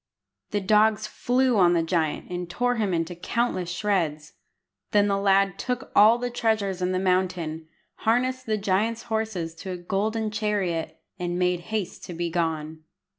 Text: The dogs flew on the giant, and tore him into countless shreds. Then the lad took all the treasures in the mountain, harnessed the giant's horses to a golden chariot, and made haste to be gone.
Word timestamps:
The 0.49 0.61
dogs 0.61 1.05
flew 1.05 1.57
on 1.59 1.73
the 1.73 1.83
giant, 1.83 2.31
and 2.31 2.49
tore 2.49 2.77
him 2.77 2.91
into 2.91 3.13
countless 3.13 3.69
shreds. 3.69 4.33
Then 4.89 5.05
the 5.07 5.19
lad 5.19 5.59
took 5.59 5.91
all 5.95 6.17
the 6.17 6.31
treasures 6.31 6.81
in 6.81 6.91
the 6.91 6.97
mountain, 6.97 7.67
harnessed 7.97 8.47
the 8.47 8.57
giant's 8.57 9.03
horses 9.13 9.53
to 9.57 9.69
a 9.69 9.77
golden 9.77 10.31
chariot, 10.31 10.99
and 11.19 11.37
made 11.37 11.59
haste 11.69 12.03
to 12.05 12.15
be 12.15 12.31
gone. 12.31 12.81